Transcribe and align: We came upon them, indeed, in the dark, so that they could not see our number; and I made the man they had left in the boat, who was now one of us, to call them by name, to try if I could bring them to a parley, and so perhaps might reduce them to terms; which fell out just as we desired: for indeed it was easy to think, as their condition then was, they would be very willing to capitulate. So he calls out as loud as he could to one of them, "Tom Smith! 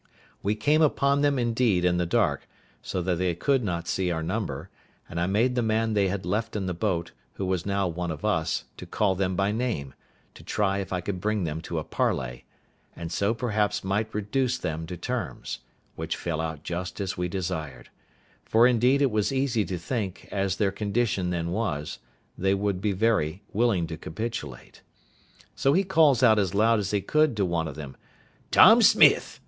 We 0.41 0.55
came 0.55 0.81
upon 0.81 1.21
them, 1.21 1.37
indeed, 1.37 1.85
in 1.85 1.97
the 1.97 2.07
dark, 2.07 2.47
so 2.81 3.03
that 3.03 3.19
they 3.19 3.35
could 3.35 3.63
not 3.63 3.87
see 3.87 4.09
our 4.09 4.23
number; 4.23 4.71
and 5.07 5.19
I 5.19 5.27
made 5.27 5.53
the 5.53 5.61
man 5.61 5.93
they 5.93 6.07
had 6.07 6.25
left 6.25 6.55
in 6.55 6.65
the 6.65 6.73
boat, 6.73 7.11
who 7.33 7.45
was 7.45 7.67
now 7.67 7.87
one 7.87 8.09
of 8.09 8.25
us, 8.25 8.63
to 8.77 8.87
call 8.87 9.13
them 9.13 9.35
by 9.35 9.51
name, 9.51 9.93
to 10.33 10.43
try 10.43 10.79
if 10.79 10.91
I 10.91 11.01
could 11.01 11.21
bring 11.21 11.43
them 11.43 11.61
to 11.61 11.77
a 11.77 11.83
parley, 11.83 12.45
and 12.95 13.11
so 13.11 13.35
perhaps 13.35 13.83
might 13.83 14.11
reduce 14.11 14.57
them 14.57 14.87
to 14.87 14.97
terms; 14.97 15.59
which 15.95 16.17
fell 16.17 16.41
out 16.41 16.63
just 16.63 16.99
as 16.99 17.15
we 17.15 17.27
desired: 17.27 17.91
for 18.43 18.65
indeed 18.65 19.03
it 19.03 19.11
was 19.11 19.31
easy 19.31 19.63
to 19.65 19.77
think, 19.77 20.27
as 20.31 20.55
their 20.55 20.71
condition 20.71 21.29
then 21.29 21.51
was, 21.51 21.99
they 22.35 22.55
would 22.55 22.81
be 22.81 22.91
very 22.91 23.43
willing 23.53 23.85
to 23.85 23.97
capitulate. 23.97 24.81
So 25.55 25.73
he 25.73 25.83
calls 25.83 26.23
out 26.23 26.39
as 26.39 26.55
loud 26.55 26.79
as 26.79 26.89
he 26.89 27.01
could 27.01 27.37
to 27.37 27.45
one 27.45 27.67
of 27.67 27.75
them, 27.75 27.95
"Tom 28.49 28.81
Smith! 28.81 29.39